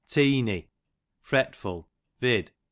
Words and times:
Teeny, 0.07 0.71
fretful, 1.21 1.87
vid. 2.19 2.49